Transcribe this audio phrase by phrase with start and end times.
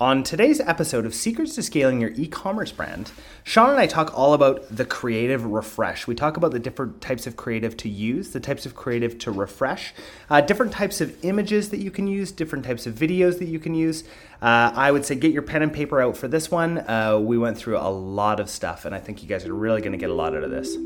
[0.00, 3.10] On today's episode of Secrets to Scaling Your E-commerce Brand,
[3.42, 6.06] Sean and I talk all about the creative refresh.
[6.06, 9.32] We talk about the different types of creative to use, the types of creative to
[9.32, 9.92] refresh,
[10.30, 13.58] uh, different types of images that you can use, different types of videos that you
[13.58, 14.04] can use.
[14.40, 16.78] Uh, I would say get your pen and paper out for this one.
[16.78, 19.80] Uh, we went through a lot of stuff, and I think you guys are really
[19.80, 20.76] going to get a lot out of this.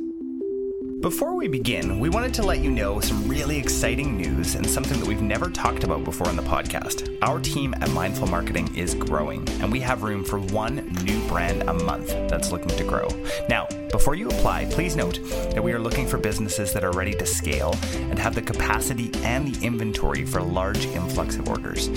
[1.03, 5.01] Before we begin, we wanted to let you know some really exciting news and something
[5.01, 7.19] that we've never talked about before on the podcast.
[7.23, 11.65] Our team at Mindful Marketing is growing, and we have room for one new brand
[11.69, 13.09] a month that's looking to grow.
[13.49, 15.19] Now, before you apply, please note
[15.51, 19.11] that we are looking for businesses that are ready to scale and have the capacity
[19.25, 21.89] and the inventory for large influx of orders.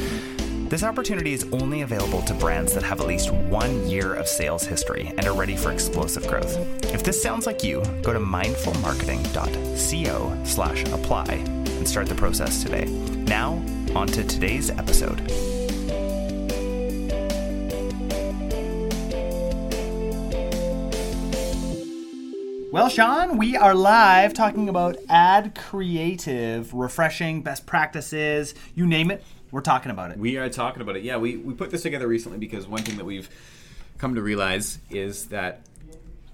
[0.68, 4.64] This opportunity is only available to brands that have at least one year of sales
[4.64, 6.58] history and are ready for explosive growth.
[6.86, 12.86] If this sounds like you, go to mindfulmarketing.co slash apply and start the process today.
[12.86, 15.22] Now, on to today's episode.
[22.72, 29.24] Well, Sean, we are live talking about ad creative, refreshing, best practices, you name it,
[29.56, 30.18] we're talking about it.
[30.18, 31.04] We are talking about it.
[31.04, 33.30] Yeah, we, we put this together recently because one thing that we've
[33.98, 35.62] come to realize is that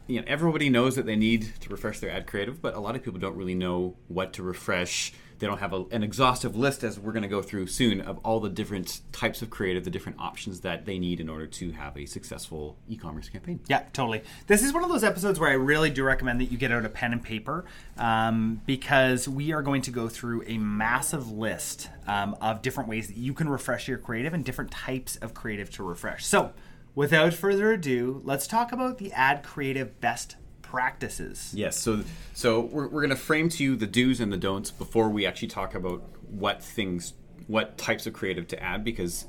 [0.07, 2.95] you know everybody knows that they need to refresh their ad creative, but a lot
[2.95, 5.13] of people don't really know what to refresh.
[5.41, 8.19] They don't have a, an exhaustive list, as we're going to go through soon, of
[8.19, 11.71] all the different types of creative, the different options that they need in order to
[11.71, 13.59] have a successful e-commerce campaign.
[13.67, 14.21] Yeah, totally.
[14.45, 16.85] This is one of those episodes where I really do recommend that you get out
[16.85, 17.65] a pen and paper
[17.97, 23.07] um, because we are going to go through a massive list um, of different ways
[23.07, 26.23] that you can refresh your creative and different types of creative to refresh.
[26.23, 26.53] So,
[26.93, 30.35] without further ado, let's talk about the ad creative best
[30.71, 31.51] practices.
[31.53, 31.77] Yes.
[31.77, 35.09] So so we're, we're going to frame to you the do's and the don'ts before
[35.09, 37.13] we actually talk about what things,
[37.47, 39.27] what types of creative to add, because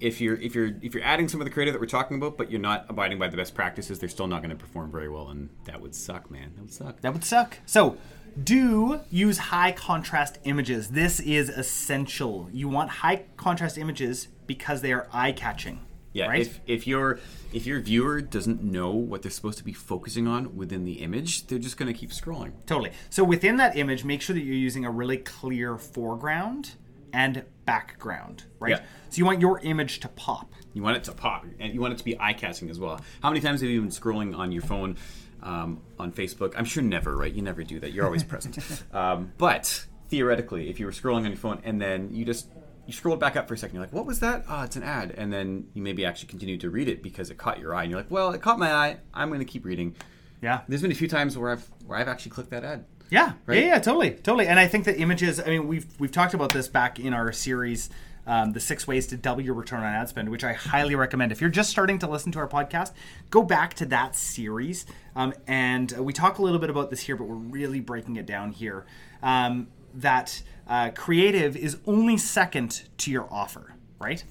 [0.00, 2.38] if you're if you're if you're adding some of the creative that we're talking about,
[2.38, 5.10] but you're not abiding by the best practices, they're still not going to perform very
[5.10, 6.52] well, and that would suck, man.
[6.56, 7.00] That would suck.
[7.02, 7.58] That would suck.
[7.66, 7.98] So.
[8.40, 10.90] Do use high contrast images.
[10.90, 12.48] This is essential.
[12.52, 15.80] You want high contrast images because they are eye catching.
[16.12, 16.40] Yeah, right?
[16.40, 17.20] if, if your
[17.52, 21.46] if your viewer doesn't know what they're supposed to be focusing on within the image,
[21.46, 22.52] they're just going to keep scrolling.
[22.66, 22.92] Totally.
[23.10, 26.72] So within that image, make sure that you're using a really clear foreground
[27.12, 28.70] and background, right?
[28.70, 28.84] Yeah.
[29.10, 30.52] So you want your image to pop.
[30.74, 33.00] You want it to pop, and you want it to be eye catching as well.
[33.22, 34.96] How many times have you been scrolling on your phone
[35.42, 36.54] um, on Facebook?
[36.56, 37.32] I'm sure never, right?
[37.32, 37.92] You never do that.
[37.92, 38.58] You're always present.
[38.92, 42.48] Um, but theoretically, if you were scrolling on your phone and then you just
[42.90, 43.76] you scroll back up for a second.
[43.76, 44.44] You're like, what was that?
[44.48, 45.14] Oh, it's an ad.
[45.16, 47.82] And then you maybe actually continue to read it because it caught your eye.
[47.82, 48.96] And you're like, well, it caught my eye.
[49.14, 49.94] I'm going to keep reading.
[50.42, 50.62] Yeah.
[50.66, 52.86] There's been a few times where I've where I've actually clicked that ad.
[53.08, 53.34] Yeah.
[53.46, 53.58] Right?
[53.58, 54.48] Yeah, yeah, totally, totally.
[54.48, 55.40] And I think that images.
[55.40, 57.90] I mean, we've we've talked about this back in our series.
[58.26, 61.32] Um, the six ways to double your return on ad spend, which I highly recommend.
[61.32, 62.92] If you're just starting to listen to our podcast,
[63.30, 64.84] go back to that series.
[65.16, 68.26] Um, and we talk a little bit about this here, but we're really breaking it
[68.26, 68.84] down here.
[69.22, 74.22] Um, that uh, creative is only second to your offer, right?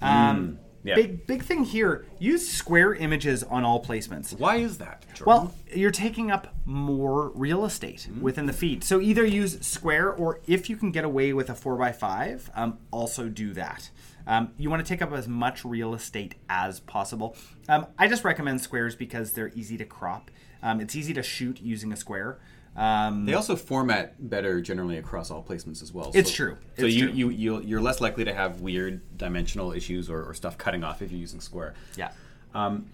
[0.00, 0.94] Um, mm, yeah.
[0.94, 2.06] Big big thing here.
[2.20, 4.38] Use square images on all placements.
[4.38, 5.04] Why is that?
[5.14, 5.26] Jordan?
[5.26, 8.84] Well, you're taking up more real estate mm within the feed.
[8.84, 12.50] So either use square, or if you can get away with a four by five,
[12.54, 13.90] um, also do that.
[14.28, 17.36] Um, you want to take up as much real estate as possible.
[17.68, 20.30] Um, I just recommend squares because they're easy to crop.
[20.62, 22.38] Um, it's easy to shoot using a square.
[22.76, 26.10] Um, they also format better generally across all placements as well.
[26.14, 26.58] It's so, true.
[26.78, 27.16] So it's you, true.
[27.16, 31.00] you you you're less likely to have weird dimensional issues or, or stuff cutting off
[31.00, 31.74] if you're using square.
[31.96, 32.10] Yeah.
[32.54, 32.90] Um,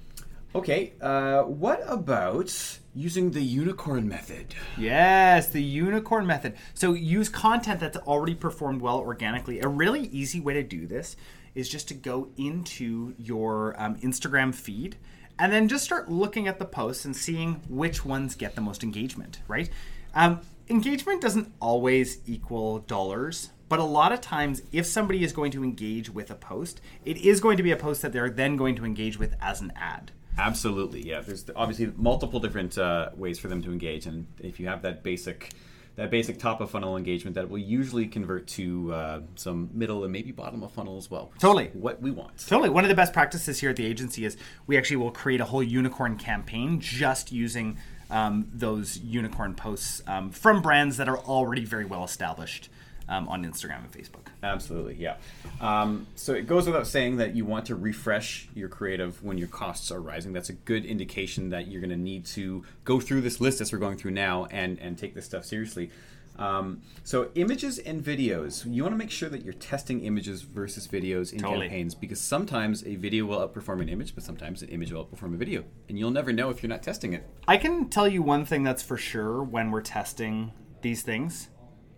[0.55, 0.93] okay.
[1.01, 4.55] Uh, what about using the unicorn method?
[4.79, 6.55] Yes, the unicorn method.
[6.75, 9.61] So use content that's already performed well organically.
[9.61, 11.17] A really easy way to do this
[11.55, 14.97] is just to go into your um, Instagram feed
[15.43, 18.85] and then just start looking at the posts and seeing which ones get the most
[18.85, 19.69] engagement, right?
[20.15, 25.51] Um, engagement doesn't always equal dollars, but a lot of times, if somebody is going
[25.51, 28.55] to engage with a post, it is going to be a post that they're then
[28.55, 30.13] going to engage with as an ad.
[30.39, 31.23] Absolutely, yeah.
[31.23, 35.03] There's obviously multiple different uh, ways for them to engage, and if you have that
[35.03, 35.51] basic
[35.97, 40.13] that basic top of funnel engagement that will usually convert to uh, some middle and
[40.13, 41.31] maybe bottom of funnel as well.
[41.39, 41.71] Totally.
[41.75, 42.47] What we want.
[42.47, 42.71] Totally.
[42.71, 44.37] One of the best practices here at the agency is
[44.67, 47.79] we actually will create a whole unicorn campaign just using
[48.11, 52.69] um, those unicorn posts um, from brands that are already very well established
[53.09, 54.27] um, on Instagram and Facebook.
[54.43, 55.17] Absolutely, yeah.
[55.61, 59.49] Um, so it goes without saying that you want to refresh your creative when your
[59.49, 60.33] costs are rising.
[60.33, 63.73] That's a good indication that you're going to need to go through this list as
[63.73, 65.91] we're going through now and and take this stuff seriously.
[66.39, 68.65] Um, so images and videos.
[68.71, 71.69] You want to make sure that you're testing images versus videos in Totally.
[71.69, 75.35] campaigns because sometimes a video will outperform an image, but sometimes an image will outperform
[75.35, 77.29] a video, and you'll never know if you're not testing it.
[77.47, 81.49] I can tell you one thing that's for sure when we're testing these things.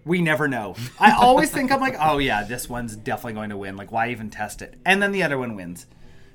[0.05, 0.77] We never know.
[0.99, 3.77] I always think I'm like, oh yeah, this one's definitely going to win.
[3.77, 4.79] Like, why even test it?
[4.85, 5.87] And then the other one wins,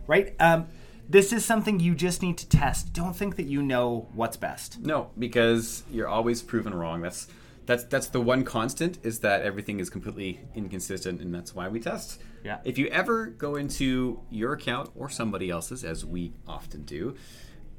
[0.07, 0.36] right?
[0.39, 0.68] Um,
[1.07, 2.94] this is something you just need to test.
[2.94, 4.80] Don't think that you know what's best.
[4.80, 7.01] No, because you're always proven wrong.
[7.01, 7.27] That's
[7.66, 11.80] that's that's the one constant is that everything is completely inconsistent, and that's why we
[11.80, 12.21] test.
[12.44, 12.60] Yeah.
[12.63, 17.16] If you ever go into your account or somebody else's, as we often do,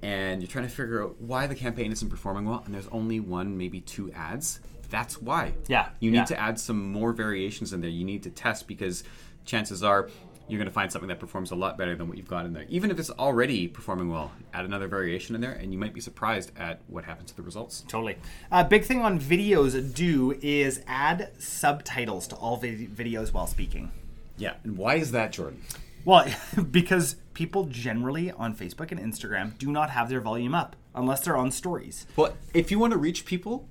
[0.03, 3.21] and you're trying to figure out why the campaign isn't performing well, and there's only
[3.21, 4.61] one, maybe two ads,
[4.91, 5.55] that's why.
[5.69, 6.25] Yeah, You need yeah.
[6.27, 7.91] to add some more variations in there.
[7.91, 9.05] You need to test because
[9.45, 10.09] chances are
[10.49, 12.53] you're going to find something that performs a lot better than what you've got in
[12.53, 12.65] there.
[12.69, 16.01] Even if it's already performing well, add another variation in there, and you might be
[16.01, 17.85] surprised at what happens to the results.
[17.87, 18.17] Totally.
[18.51, 23.93] A big thing on videos do is add subtitles to all vid- videos while speaking.
[24.39, 25.63] Yeah, and why is that, Jordan?
[26.05, 26.27] Well,
[26.71, 31.37] because people generally on Facebook and Instagram do not have their volume up unless they're
[31.37, 32.07] on stories.
[32.17, 33.69] Well, if you want to reach people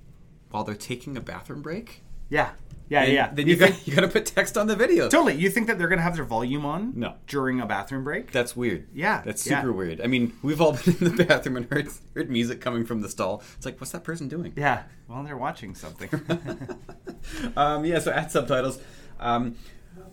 [0.50, 2.52] while they're taking a bathroom break, Yeah.
[2.90, 3.30] Yeah, then, yeah.
[3.32, 5.10] then you, got, you got to put text on the video.
[5.10, 5.36] Totally.
[5.36, 6.94] You think that they're going to have their volume on?
[6.96, 7.14] No.
[7.28, 8.32] During a bathroom break?
[8.32, 8.88] That's weird.
[8.96, 9.62] Yeah, that's yeah.
[9.62, 10.02] super weird.
[10.02, 13.10] I mean, we've all been in the bathroom and heard heard music coming from the
[13.10, 13.44] stall.
[13.58, 14.54] It's like, what's that person doing?
[14.56, 14.84] yeah.
[15.08, 16.10] Well, they're watching something.
[17.56, 18.80] um, yeah, so add subtitles.
[19.20, 19.56] Um,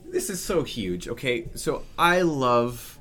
[0.05, 1.09] this is so huge.
[1.09, 2.96] Okay, so I love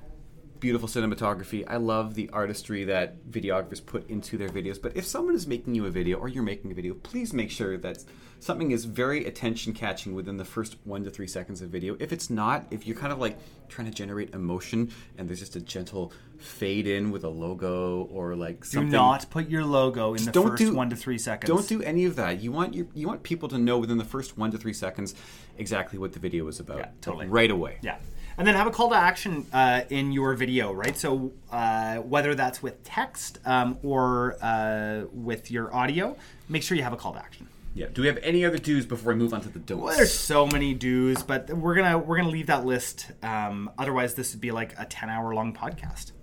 [0.60, 1.64] beautiful cinematography.
[1.68, 4.82] I love the artistry that videographers put into their videos.
[4.82, 7.52] But if someone is making you a video or you're making a video, please make
[7.52, 8.04] sure that
[8.40, 11.96] something is very attention catching within the first one to three seconds of video.
[12.00, 13.38] If it's not, if you're kind of like
[13.70, 18.36] trying to generate emotion and there's just a gentle fade in with a logo or
[18.36, 21.48] like do not put your logo in the don't first do- one to three seconds.
[21.50, 22.42] don't do any of that.
[22.42, 25.16] You want your, you want people to know within the first one to three seconds
[25.58, 26.78] exactly what the video is about.
[26.78, 27.28] Yeah, totally.
[27.28, 27.78] Right away.
[27.82, 27.98] Yeah.
[28.38, 30.98] And then have a call to action uh, in your video, right?
[30.98, 36.18] So uh, whether that's with text um, or uh, with your audio,
[36.50, 37.48] make sure you have a call to action.
[37.74, 37.88] Yeah.
[37.94, 39.84] Do we have any other do's before we move on to the don'ts?
[39.84, 43.12] Well, there's so many do's, but we're gonna we're gonna leave that list.
[43.22, 46.14] Um, otherwise, this would be like a ten hour long podcast.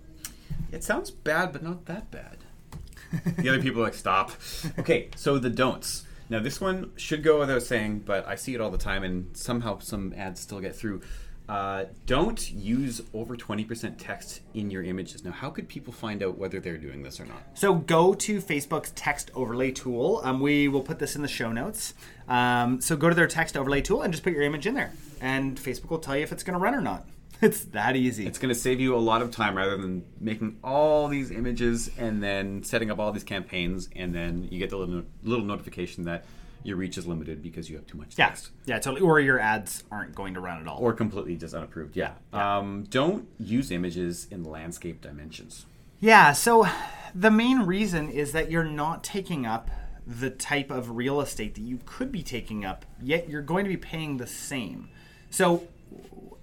[0.71, 2.37] It sounds bad, but not that bad.
[3.37, 4.31] the other people are like, stop.
[4.79, 6.05] Okay, so the don'ts.
[6.29, 9.37] Now, this one should go without saying, but I see it all the time, and
[9.37, 11.01] somehow some ads still get through.
[11.49, 15.25] Uh, don't use over 20% text in your images.
[15.25, 17.41] Now, how could people find out whether they're doing this or not?
[17.53, 20.21] So go to Facebook's text overlay tool.
[20.23, 21.93] Um, we will put this in the show notes.
[22.29, 24.93] Um, so go to their text overlay tool and just put your image in there,
[25.19, 27.05] and Facebook will tell you if it's going to run or not.
[27.41, 28.25] It's that easy.
[28.25, 31.91] It's going to save you a lot of time rather than making all these images
[31.97, 36.05] and then setting up all these campaigns, and then you get the little, little notification
[36.05, 36.23] that
[36.63, 38.51] your reach is limited because you have too much yeah, text.
[38.65, 39.01] yeah, totally.
[39.01, 40.79] Or your ads aren't going to run at all.
[40.79, 41.95] Or completely just unapproved.
[41.95, 42.13] Yeah.
[42.31, 45.65] Um, don't use images in landscape dimensions.
[45.99, 46.67] Yeah, so
[47.15, 49.69] the main reason is that you're not taking up
[50.05, 53.69] the type of real estate that you could be taking up, yet you're going to
[53.69, 54.89] be paying the same.
[55.29, 55.67] So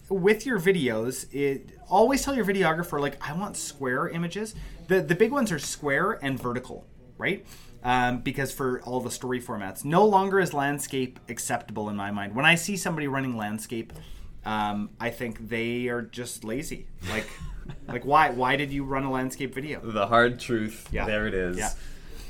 [0.09, 4.55] with your videos, it always tell your videographer like I want square images.
[4.89, 6.87] The the big ones are square and vertical,
[7.21, 7.47] right?
[7.83, 12.35] Um, because for all the story formats, no longer is landscape acceptable in my mind.
[12.35, 13.93] When I see somebody running landscape,
[14.45, 16.87] um, I think they are just lazy.
[17.11, 17.27] Like,
[17.89, 18.31] like why?
[18.31, 19.81] Why did you run a landscape video?
[19.81, 20.89] The hard truth.
[20.93, 21.07] Yeah.
[21.07, 21.57] There it is.
[21.57, 21.71] Yeah.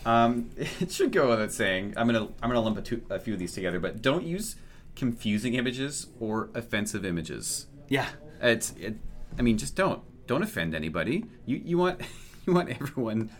[0.04, 1.94] Um, it should go without saying.
[1.96, 4.56] I'm gonna I'm gonna lump a, two, a few of these together, but don't use
[4.96, 7.66] confusing images or offensive images.
[7.88, 8.06] Yeah,
[8.40, 8.96] It's it,
[9.38, 11.24] I mean, just don't don't offend anybody.
[11.44, 12.00] You you want
[12.46, 13.30] you want everyone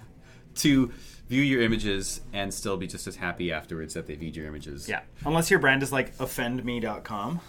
[0.56, 0.92] to
[1.30, 4.88] view your images and still be just as happy afterwards that they viewed your images.
[4.88, 5.00] yeah.
[5.25, 7.40] Unless your brand is like offendme.com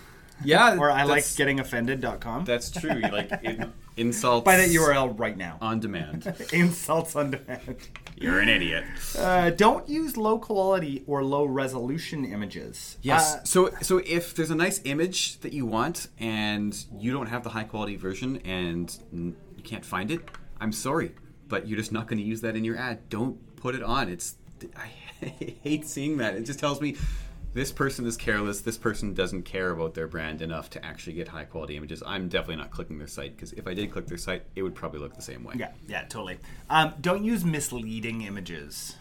[0.43, 0.77] yeah.
[0.77, 2.45] or I like getting offended.com.
[2.45, 2.93] That's true.
[2.93, 5.57] You like in, insults Buy that URL right now.
[5.61, 6.31] on demand.
[6.53, 7.77] Insults on demand.
[8.15, 8.83] You're an idiot.
[9.17, 12.99] Uh, don't use low quality or low resolution images.
[13.01, 13.35] Yes.
[13.35, 17.43] Uh, so so if there's a nice image that you want and you don't have
[17.43, 20.21] the high quality version and n- you can't find it,
[20.59, 21.13] I'm sorry,
[21.47, 23.09] but you're just not going to use that in your ad.
[23.09, 24.09] Don't put it on.
[24.09, 24.35] It's
[24.75, 25.25] I
[25.63, 26.35] hate seeing that.
[26.35, 26.95] It just tells me
[27.53, 28.61] this person is careless.
[28.61, 32.01] This person doesn't care about their brand enough to actually get high quality images.
[32.05, 34.75] I'm definitely not clicking their site because if I did click their site, it would
[34.75, 35.55] probably look the same way.
[35.57, 36.37] yeah, yeah, totally.
[36.69, 38.95] Um, don't use misleading images.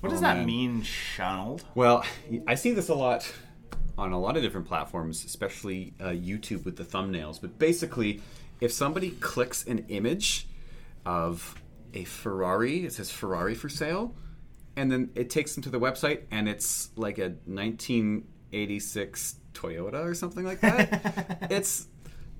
[0.00, 0.46] What does Oh, that man.
[0.46, 1.64] mean, Shonald?
[1.74, 2.04] Well,
[2.46, 3.32] I see this a lot
[3.96, 7.40] on a lot of different platforms, especially uh, YouTube with the thumbnails.
[7.40, 8.20] But basically,
[8.60, 10.46] if somebody clicks an image
[11.04, 11.54] of
[11.94, 14.14] a Ferrari, it says Ferrari for sale,
[14.76, 20.14] and then it takes them to the website, and it's like a 1986 Toyota or
[20.14, 21.48] something like that.
[21.50, 21.88] it's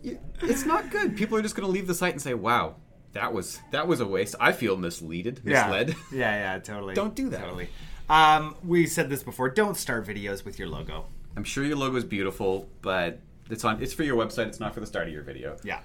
[0.03, 1.17] it's not good.
[1.17, 2.77] People are just going to leave the site and say, "Wow,
[3.13, 5.89] that was that was a waste." I feel misleaded, misled.
[5.89, 6.95] Yeah, yeah, yeah totally.
[6.95, 7.41] Don't do that.
[7.41, 7.69] Totally.
[8.09, 9.51] Um, we said this before.
[9.51, 11.07] Don't start videos with your logo.
[11.37, 13.83] I'm sure your logo is beautiful, but it's on.
[13.83, 14.47] It's for your website.
[14.47, 15.57] It's not for the start of your video.
[15.65, 15.81] Yeah.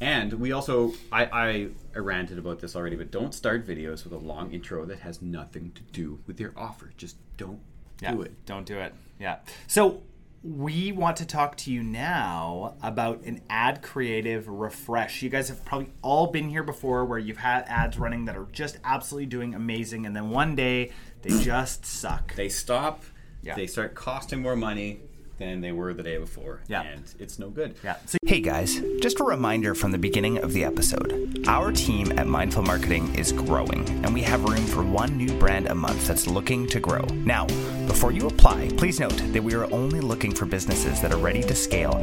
[0.00, 4.18] And we also, I, I ranted about this already, but don't start videos with a
[4.18, 6.90] long intro that has nothing to do with your offer.
[6.96, 7.60] Just don't
[8.00, 8.12] Yeah.
[8.12, 8.44] do it.
[8.44, 8.92] Don't do it.
[9.18, 9.36] Yeah.
[9.66, 10.02] So
[10.42, 15.22] we want to talk to you now about an ad creative refresh.
[15.22, 18.46] You guys have probably all been here before where you've had ads running that are
[18.52, 22.34] just absolutely doing amazing and then one day they just suck.
[22.34, 23.02] They stop.
[23.42, 23.54] Yeah.
[23.54, 25.00] They start costing more money
[25.38, 26.60] than they were the day before.
[26.68, 26.82] Yeah.
[26.82, 27.74] And it's no good.
[27.84, 27.96] Yeah.
[28.06, 31.44] So Hey guys, just a reminder from the beginning of the episode.
[31.46, 35.68] Our team at Mindful Marketing is growing, and we have room for one new brand
[35.68, 37.04] a month that's looking to grow.
[37.24, 37.46] Now,
[37.86, 41.42] before you apply, please note that we are only looking for businesses that are ready
[41.42, 41.96] to scale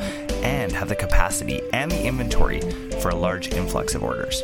[0.44, 2.62] and have the capacity and the inventory
[3.02, 4.42] for a large influx of orders.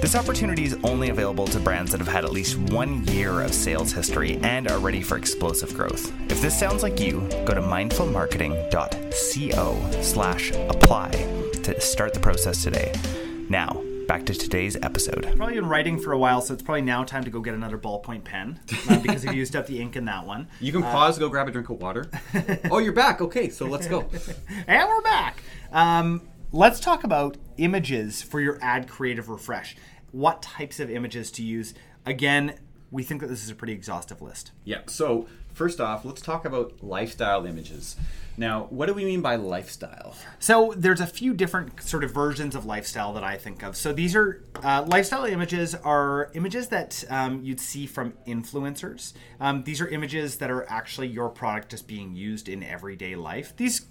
[0.00, 3.54] This opportunity is only available to brands that have had at least one year of
[3.54, 6.12] sales history and are ready for explosive growth.
[6.30, 11.10] If this sounds like you, go to mindfulmarketing.co slash apply
[11.62, 12.92] to start the process today.
[13.48, 15.22] Now, back to today's episode.
[15.36, 17.78] probably been writing for a while, so it's probably now time to go get another
[17.78, 18.60] ballpoint pen
[18.90, 20.46] uh, because you've used up the ink in that one.
[20.60, 22.10] You can pause, go grab a drink of water.
[22.70, 23.22] oh, you're back.
[23.22, 24.06] Okay, so let's go.
[24.66, 25.42] And we're back.
[25.72, 26.20] Um,
[26.52, 29.76] let's talk about images for your ad creative refresh.
[30.12, 31.74] What types of images to use?
[32.04, 32.58] Again,
[32.90, 34.52] we think that this is a pretty exhaustive list.
[34.64, 34.82] Yeah.
[34.86, 37.96] So first off, let's talk about lifestyle images.
[38.38, 40.14] Now, what do we mean by lifestyle?
[40.38, 43.76] So there's a few different sort of versions of lifestyle that I think of.
[43.76, 49.14] So these are uh, lifestyle images are images that um, you'd see from influencers.
[49.40, 53.56] Um, these are images that are actually your product just being used in everyday life.
[53.56, 53.86] These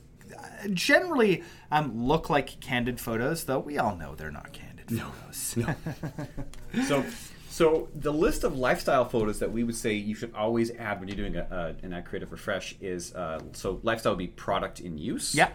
[0.73, 5.55] generally um, look like candid photos, though we all know they're not candid photos.
[6.75, 6.83] No.
[6.87, 7.05] so,
[7.49, 11.07] so the list of lifestyle photos that we would say you should always add when
[11.07, 14.79] you're doing a, a, an ad creative refresh is uh, so lifestyle would be product
[14.81, 15.33] in use.
[15.33, 15.49] Yeah.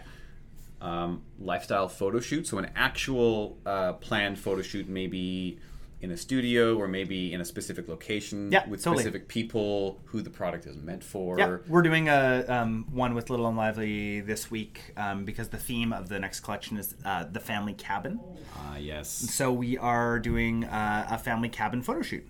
[0.81, 2.47] Um, lifestyle photo shoot.
[2.47, 5.59] So an actual uh, planned photo shoot, maybe
[6.01, 9.03] in a studio or maybe in a specific location Yeah, with totally.
[9.03, 11.37] specific people who the product is meant for.
[11.37, 15.57] Yeah, we're doing a um, one with Little and Lively this week um, because the
[15.57, 18.19] theme of the next collection is uh, the family cabin.
[18.55, 19.09] Ah, yes.
[19.09, 22.27] So we are doing uh, a family cabin photo shoot.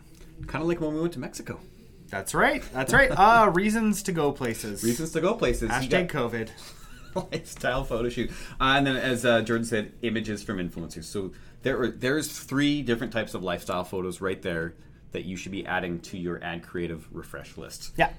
[0.48, 1.60] Kind of like when we went to Mexico.
[2.10, 2.62] That's right.
[2.74, 3.10] That's right.
[3.16, 4.84] Ah, reasons to go places.
[4.84, 5.70] Reasons to go places.
[5.72, 6.50] Hashtag got- COVID.
[7.16, 8.32] Lifestyle photo shoot.
[8.60, 11.06] Uh, and then, as uh, Jordan said, images from influencers.
[11.06, 11.32] So
[11.64, 14.74] there are there's three different types of lifestyle photos right there
[15.12, 17.92] that you should be adding to your ad creative refresh list.
[17.98, 18.12] Yeah.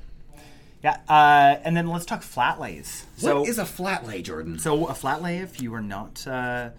[0.83, 0.99] Yeah.
[1.09, 3.07] Uh, and then let's talk flat lays.
[3.17, 4.59] So, what is a flat lay, Jordan?
[4.59, 6.71] so a flat lay, if you are not, uh,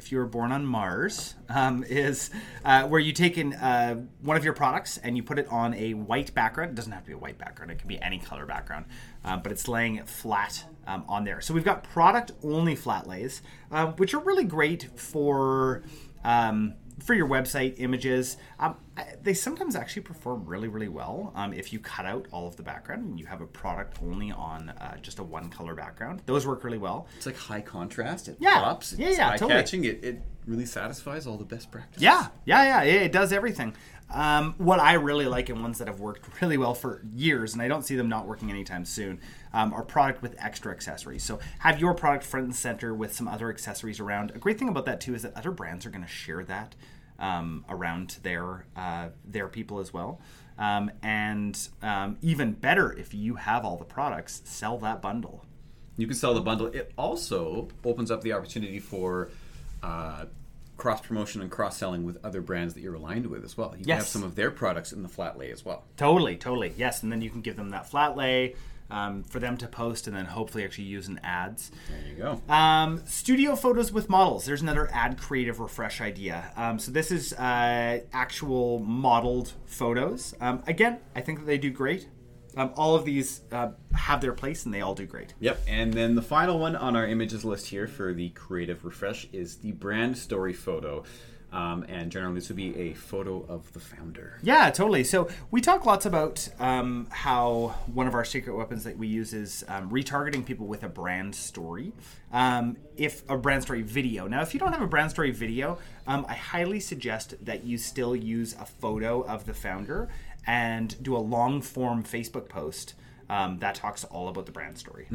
[0.00, 2.30] if you were born on Mars, um, is
[2.64, 5.74] uh, where you take in uh, one of your products and you put it on
[5.74, 6.70] a white background.
[6.70, 8.86] It doesn't have to be a white background; it can be any color background,
[9.26, 11.42] um, but it's laying flat um, on there.
[11.42, 15.82] So we've got product-only flat lays, um, which are really great for.
[16.24, 18.76] Um, for your website images, um,
[19.22, 22.62] they sometimes actually perform really, really well um, if you cut out all of the
[22.62, 26.22] background and you have a product only on uh, just a one color background.
[26.26, 27.06] Those work really well.
[27.16, 28.28] it's like high contrast.
[28.28, 28.60] It Yeah.
[28.60, 28.92] pops.
[28.92, 29.60] It's Yeah, yeah, eye totally.
[29.60, 29.84] catching.
[29.84, 32.02] It, it really satisfies all the best practices.
[32.02, 32.82] Yeah, yeah, yeah.
[32.82, 33.74] It, it does everything.
[34.12, 37.62] Um, what I really like and ones that have worked really well for years, and
[37.62, 39.20] I don't see them not working anytime soon,
[39.52, 41.22] um, are product with extra accessories.
[41.22, 44.32] So have your product front and center with some other accessories around.
[44.34, 46.74] A great thing about that too is that other brands are going to share that
[47.18, 50.20] um, around their uh, their people as well.
[50.58, 55.44] Um, and um, even better, if you have all the products, sell that bundle.
[55.96, 56.66] You can sell the bundle.
[56.66, 59.30] It also opens up the opportunity for
[59.82, 60.26] uh,
[60.80, 63.70] cross promotion and cross selling with other brands that you're aligned with as well.
[63.72, 63.98] You can Yes.
[63.98, 65.84] have some of their products in the flat lay as well.
[65.96, 66.72] Totally, totally.
[66.76, 68.54] Yes, and then you can give them that flat lay
[68.90, 71.70] um, for them to post and then hopefully actually use in ads.
[71.88, 72.52] There you go.
[72.52, 74.46] Um, studio photos with models.
[74.46, 76.50] There's another ad creative refresh idea.
[76.56, 80.34] Um, so this is uh, actual modeled photos.
[80.40, 82.08] Um, again, I think that they do great.
[82.56, 85.34] Um, all of these uh, have their place and they all do great.
[85.40, 89.26] Yep, and then the final one on our images list here for the creative refresh
[89.32, 91.04] is the brand story photo.
[91.52, 94.38] Um, and generally, this would be a photo of the founder.
[94.42, 95.02] Yeah, totally.
[95.02, 99.32] So we talk lots about um, how one of our secret weapons that we use
[99.32, 101.92] is um, retargeting people with a brand story.
[102.32, 104.28] Um, if a brand story video.
[104.28, 107.78] Now, if you don't have a brand story video, um, I highly suggest that you
[107.78, 110.08] still use a photo of the founder
[110.46, 112.94] and do a long form Facebook post
[113.28, 115.06] um, that talks all about the brand story.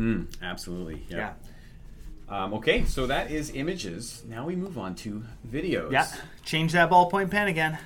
[0.42, 1.06] Absolutely.
[1.10, 1.18] Yeah.
[1.18, 1.34] Yeah.
[2.28, 4.24] Um, okay, so that is images.
[4.28, 5.92] Now we move on to videos.
[5.92, 6.08] Yeah.
[6.44, 7.78] Change that ballpoint pen again.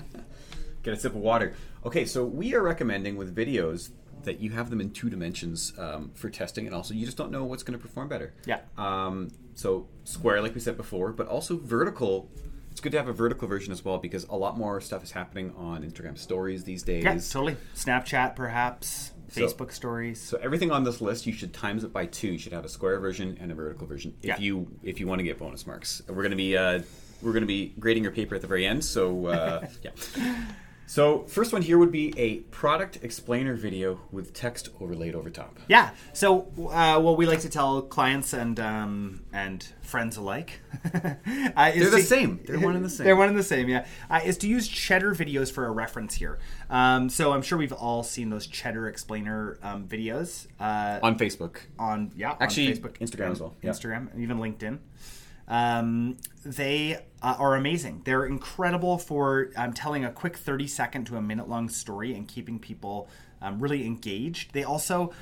[0.82, 1.54] Get a sip of water.
[1.84, 3.90] Okay, so we are recommending with videos
[4.22, 7.30] that you have them in two dimensions um, for testing, and also you just don't
[7.30, 8.32] know what's going to perform better.
[8.46, 8.60] Yeah.
[8.78, 12.30] Um, so square, like we said before, but also vertical.
[12.76, 15.10] It's good to have a vertical version as well because a lot more stuff is
[15.10, 17.04] happening on Instagram stories these days.
[17.04, 17.56] Yeah, totally.
[17.74, 19.12] Snapchat, perhaps.
[19.30, 20.20] So- Facebook stories.
[20.20, 22.32] So everything on this list, you should times it by two.
[22.32, 24.38] You should have a square version and a vertical version if Yeah.
[24.38, 26.02] you if you want to get bonus marks.
[26.06, 26.82] We're gonna be uh,
[27.22, 28.84] we're gonna be grading your paper at the very end.
[28.84, 29.92] So uh, yeah.
[30.88, 35.58] So first one here would be a product explainer video with text overlaid over top.
[35.68, 35.90] Yeah.
[36.12, 40.60] So, uh, what we like to tell clients and um, and friends alike,
[40.94, 41.00] uh,
[41.74, 42.40] is They're the to- same.
[42.46, 43.04] They're one and the same.
[43.04, 43.68] They're one and the same.
[43.68, 43.84] Yeah.
[44.08, 46.38] Uh, is to use Cheddar videos for a reference here.
[46.70, 51.56] Um, so I'm sure we've all seen those Cheddar explainer um, videos uh, On Facebook.
[51.78, 53.70] on yeah Actually, on Facebook, Instagram as well, yeah.
[53.70, 54.78] Instagram, and even LinkedIn.
[55.48, 58.02] Um, they uh, are amazing.
[58.04, 62.26] They're incredible for um, telling a quick thirty second to a minute long story and
[62.26, 63.08] keeping people
[63.40, 64.52] um, really engaged.
[64.52, 65.12] They also,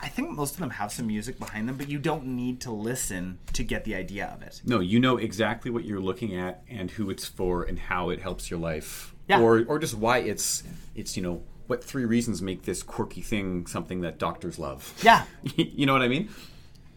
[0.00, 2.70] I think most of them have some music behind them, but you don't need to
[2.70, 4.62] listen to get the idea of it.
[4.64, 8.20] No, you know exactly what you're looking at and who it's for and how it
[8.20, 9.14] helps your life.
[9.28, 9.40] Yeah.
[9.40, 10.62] Or or just why it's
[10.94, 14.92] it's you know what three reasons make this quirky thing something that doctors love.
[15.02, 15.24] Yeah.
[15.56, 16.28] you know what I mean?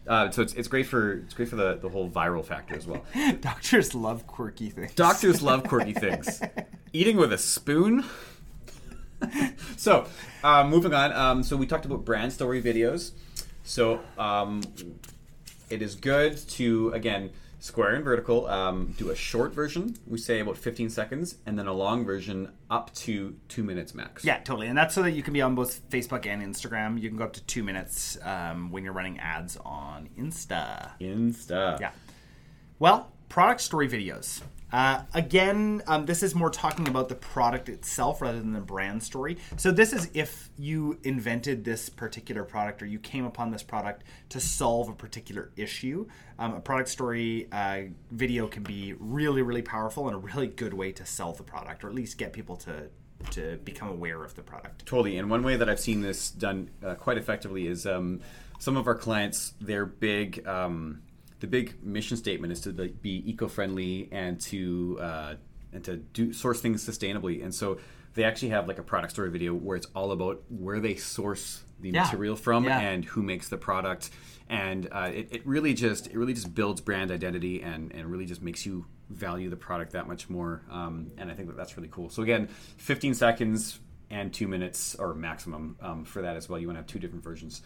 [0.08, 2.86] Uh, so it's, it's great for it's great for the, the whole viral factor as
[2.86, 3.04] well.
[3.40, 4.94] Doctors love quirky things.
[4.94, 6.40] Doctors love quirky things.
[6.92, 8.04] Eating with a spoon.
[9.76, 10.06] so,
[10.42, 11.12] um, moving on.
[11.12, 13.12] Um, so we talked about brand story videos.
[13.64, 14.62] So um,
[15.68, 18.46] it is good to again square and vertical.
[18.46, 19.96] Um, do a short version.
[20.06, 24.24] We say about 15 seconds, and then a long version up to two minutes max.
[24.24, 24.68] Yeah, totally.
[24.68, 27.00] And that's so that you can be on both Facebook and Instagram.
[27.00, 30.92] You can go up to two minutes um, when you're running ads on Insta.
[31.00, 31.80] Insta.
[31.80, 31.90] Yeah.
[32.78, 34.42] Well, product story videos.
[34.72, 39.02] Uh, again, um, this is more talking about the product itself rather than the brand
[39.02, 39.38] story.
[39.56, 44.04] So, this is if you invented this particular product or you came upon this product
[44.30, 46.06] to solve a particular issue.
[46.38, 50.74] Um, a product story uh, video can be really, really powerful and a really good
[50.74, 52.88] way to sell the product or at least get people to,
[53.30, 54.86] to become aware of the product.
[54.86, 55.16] Totally.
[55.16, 58.20] And one way that I've seen this done uh, quite effectively is um,
[58.58, 61.02] some of our clients, they're big, um,
[61.40, 65.34] the big mission statement is to be- eco-friendly and to uh,
[65.72, 67.42] and to do source things sustainably.
[67.42, 67.78] And so
[68.14, 71.62] they actually have like a product story video where it's all about where they source
[71.80, 72.02] the Yeah.
[72.04, 72.80] material from Yeah.
[72.80, 74.10] and who makes the product.
[74.48, 78.24] And uh, it, it really just it really just builds brand identity and, and really
[78.26, 80.62] just makes you value the product that much more.
[80.70, 82.08] Um, and I think that that's really cool.
[82.10, 82.48] So again,
[82.78, 83.78] 15 seconds
[84.10, 86.58] and two minutes or maximum um, for that as well.
[86.58, 87.62] You want to have two different versions.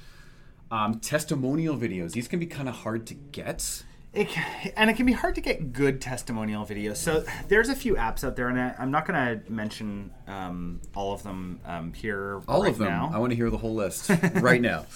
[0.72, 2.12] Um, testimonial videos.
[2.12, 3.85] These can be kind of hard to get.
[4.14, 6.96] It, ca- and it can be hard to get good testimonial videos.
[6.96, 10.80] So there's a few apps out there, and I, I'm not going to mention um,
[10.94, 12.40] all of them um, here.
[12.48, 12.88] All right of them.
[12.88, 13.11] Now.
[13.12, 14.87] I want to hear the whole list right now.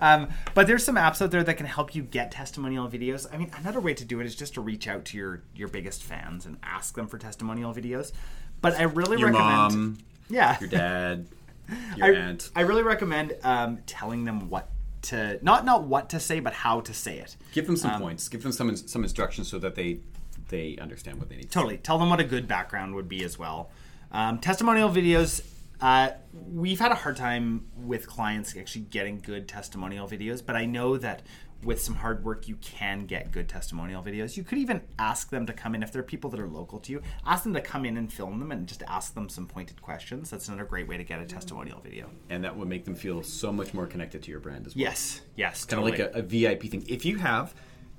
[0.00, 3.32] Um, but there's some apps out there that can help you get testimonial videos.
[3.32, 5.68] I mean, another way to do it is just to reach out to your your
[5.68, 8.12] biggest fans and ask them for testimonial videos.
[8.60, 9.98] But I really Your recommend, mom,
[10.28, 11.28] yeah, your dad,
[11.96, 12.50] your I, aunt.
[12.54, 14.68] I really recommend um, telling them what
[15.02, 17.36] to not not what to say, but how to say it.
[17.52, 18.28] Give them some points.
[18.28, 20.00] Give them some some instructions so that they
[20.48, 21.44] they understand what they need.
[21.44, 21.78] to Totally.
[21.78, 23.70] Tell them what a good background would be as well.
[24.12, 25.44] Um, testimonial videos.
[25.80, 26.10] Uh,
[26.52, 30.98] we've had a hard time with clients actually getting good testimonial videos, but I know
[30.98, 31.22] that
[31.62, 34.36] with some hard work, you can get good testimonial videos.
[34.36, 36.92] You could even ask them to come in if they're people that are local to
[36.92, 37.02] you.
[37.26, 40.30] Ask them to come in and film them, and just ask them some pointed questions.
[40.30, 42.10] That's another great way to get a testimonial video.
[42.28, 44.82] and that would make them feel so much more connected to your brand as well.
[44.82, 45.20] Yes.
[45.36, 45.64] Yes.
[45.64, 46.84] kind of like a, a VIP thing.
[46.88, 47.54] If you have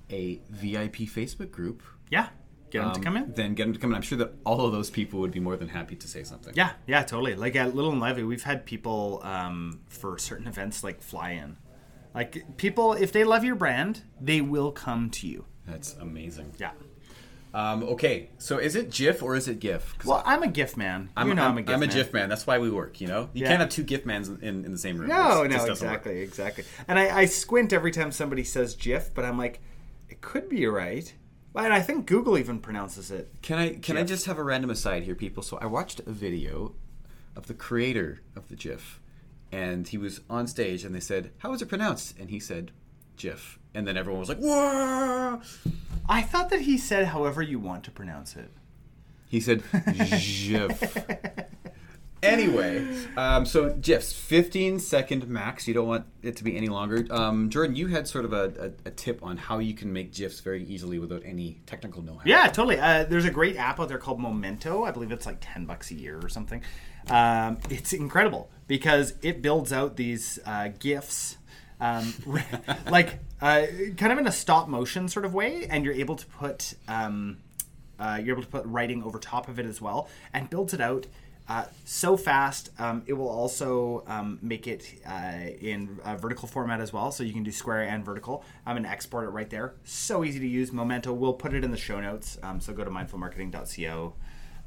[0.09, 2.29] a VIP Facebook group, yeah.
[2.71, 3.33] Get them to um, come in.
[3.33, 3.97] then get them to come in.
[3.97, 6.53] I'm sure that all of those people would be more than happy to say something.
[6.55, 7.35] Yeah, yeah, totally.
[7.35, 11.57] Like at Little and Lively, we've had people um, for certain events like fly in.
[12.13, 15.45] Like people, if they love your brand, they will come to you.
[15.65, 16.53] that's amazing.
[16.57, 16.71] Yeah.
[17.53, 19.95] Um, okay, so is it GIF or is it GIF?
[20.05, 21.09] Well, I'm a GIF man.
[21.17, 21.75] I'm, you know, I'm, I'm, a GIF man.
[21.75, 21.95] I'm a man.
[21.95, 22.29] GIF man.
[22.29, 23.01] That's why we work.
[23.01, 23.49] You know, you Yeah.
[23.49, 25.09] can't have two GIF mans in, in the same room.
[25.09, 25.97] No, It's- no, doesn't work.
[25.97, 26.63] exactly, exactly.
[26.87, 29.59] And I, I squint every time somebody says GIF, but I'm like,
[30.07, 31.13] it could be right.
[31.53, 33.29] And I think Google even pronounces it.
[33.41, 35.43] Can I can I just have a random aside here, people?
[35.43, 36.75] So I watched a video
[37.35, 39.00] of the creator of the GIF,
[39.51, 42.71] and he was on stage, and they said, "How is it pronounced?" And he said,
[43.17, 45.41] "GIF," and then everyone was like, "Whoa!"
[46.09, 48.51] I thought that he said however you want to pronounce it.
[49.29, 49.63] He said,
[50.19, 50.97] "GIF."
[52.23, 52.87] Anyway,
[53.17, 55.67] um, so GIFs, 15 second max.
[55.67, 57.07] You don't want it to be any longer.
[57.09, 60.13] Um, Jordan, you had sort of a, a, a tip on how you can make
[60.13, 62.21] GIFs very easily without any technical know-how.
[62.25, 62.79] Yeah, totally.
[62.79, 64.83] Uh, there's a great app out there called Momento.
[64.83, 66.61] I believe it's like ten bucks a year or something.
[67.09, 71.37] Um, it's incredible because it builds out these uh, gifs,
[71.79, 72.13] um,
[72.89, 73.65] like uh,
[73.97, 77.37] kind of in a stop motion sort of way, and you're able to put um,
[77.99, 80.81] uh, you're able to put writing over top of it as well, and builds it
[80.81, 81.05] out.
[81.49, 82.69] Uh, so fast.
[82.79, 87.33] Um, it will also um, make it uh, in vertical format as well, so you
[87.33, 88.45] can do square and vertical.
[88.65, 89.73] I'm going to export it right there.
[89.83, 90.71] So easy to use.
[90.71, 91.11] Momento.
[91.11, 92.37] We'll put it in the show notes.
[92.41, 94.13] Um, so go to mindfulmarketing.co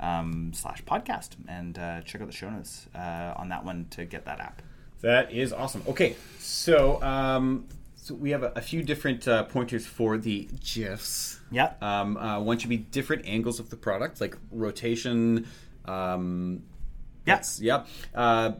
[0.05, 4.05] um, slash podcast and uh, check out the show notes uh, on that one to
[4.05, 4.62] get that app.
[5.01, 5.83] That is awesome.
[5.88, 11.40] Okay, so um, so we have a, a few different uh, pointers for the GIFs.
[11.51, 11.83] Yep.
[11.83, 15.47] Um, uh, one should be different angles of the product, like rotation.
[15.87, 16.62] Um,
[17.27, 17.35] Yeah.
[17.37, 17.87] that's- Yep.
[18.14, 18.53] Uh,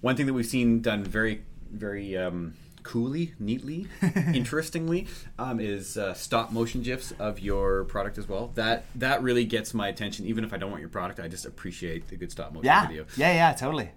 [0.00, 2.54] one thing that we've seen done very, very um,
[2.86, 3.86] coolly, neatly,
[4.34, 5.06] interestingly,
[5.38, 8.52] um, is uh, stop motion gifs of your product as well.
[8.54, 10.26] That that really gets my attention.
[10.26, 12.86] Even if I don't want your product, I just appreciate a good stop motion Yeah.
[12.86, 13.90] video Yeah, yeah, totally.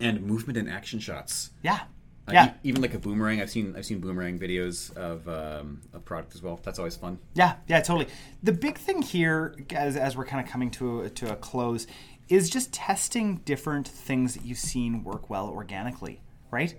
[0.00, 1.50] and movement and action shots.
[1.62, 1.80] Yeah.
[2.28, 2.46] Uh, Yeah.
[2.46, 3.40] e- even like a boomerang.
[3.40, 6.60] I've seen I've seen boomerang videos of um, a product as well.
[6.62, 7.18] That's always fun.
[7.34, 8.06] Yeah, yeah, totally.
[8.42, 11.86] The big thing here, as, as we're kind of coming to a, to a close,
[12.28, 16.20] is just testing different things that you've seen work well organically,
[16.50, 16.74] right?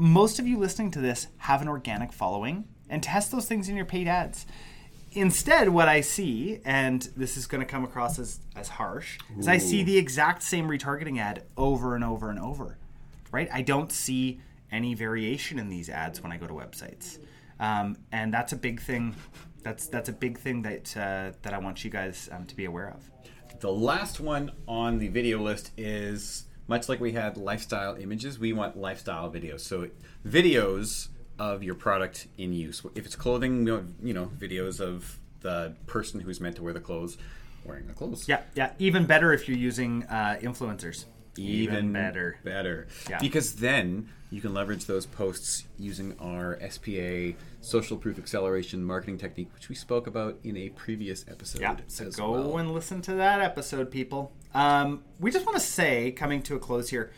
[0.00, 3.76] Most of you listening to this have an organic following, and test those things in
[3.76, 4.46] your paid ads.
[5.12, 9.46] Instead, what I see, and this is going to come across as, as harsh, is
[9.46, 12.78] I see the exact same retargeting ad over and over and over,
[13.30, 13.46] right?
[13.52, 14.40] I don't see
[14.72, 17.18] any variation in these ads when I go to websites,
[17.58, 19.14] um, and that's a big thing.
[19.62, 22.64] That's that's a big thing that uh, that I want you guys um, to be
[22.64, 23.10] aware of.
[23.60, 28.38] The last one on the video list is much like we had lifestyle images.
[28.38, 29.60] We want lifestyle videos.
[29.60, 29.88] So
[30.24, 32.80] videos of your product in use.
[32.94, 37.18] If it's clothing, you know, videos of the person who's meant to wear the clothes
[37.64, 38.28] wearing the clothes.
[38.28, 38.70] Yeah, yeah.
[38.78, 41.06] Even better if you're using uh, influencers.
[41.36, 42.38] Even better.
[42.44, 43.18] better Yeah.
[43.20, 49.48] because then you can leverage those posts using our SPA social proof acceleration marketing technique
[49.54, 52.58] which we spoke about in a previous episode Yeah, so go well.
[52.58, 54.32] and listen to that episode, people.
[54.54, 57.10] Um, we just want to say, coming to a close here,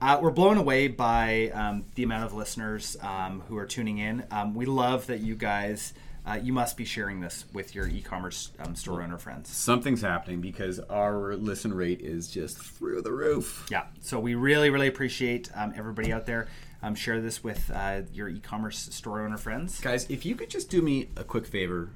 [0.00, 4.24] uh, we're blown away by um, the amount of listeners um, who are tuning in.
[4.30, 5.94] Um, we love that you guys,
[6.26, 9.50] uh, you must be sharing this with your e-commerce um, store owner friends.
[9.50, 14.70] something's happening because our listen rate is just through the roof Yeah, so we really,
[14.70, 16.48] really appreciate um, everybody out there.
[16.82, 19.80] Um, share this with uh, your e-commerce store owner friends.
[19.80, 21.90] guys if you could just do me a quick favor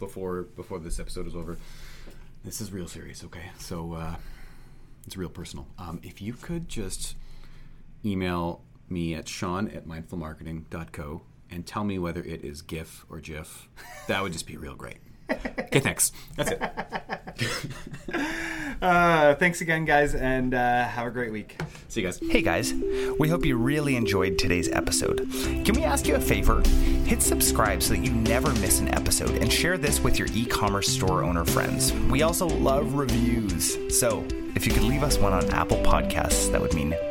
[0.00, 1.56] before before this episode is over
[2.44, 4.16] this is real serious okay so uh,
[5.06, 7.14] it's real personal um, if you could just
[8.04, 13.68] email me at sean at mindfulmarketing.co and tell me whether it is gif or gif
[14.06, 14.98] that would just be real great
[15.30, 16.62] okay thanks that's it
[18.80, 21.60] Uh, thanks again, guys, and uh, have a great week.
[21.88, 22.72] see you guys Hey guys,
[23.18, 25.28] we hope you really enjoyed today's episode.
[25.64, 26.62] Can we ask you a favor?
[27.04, 30.46] Hit subscribe so that you never miss an episode and share this with your e
[30.46, 31.92] commerce store owner friends.
[31.92, 36.60] We also love reviews, so if you could leave us one on Apple Podcasts, that
[36.60, 36.94] would mean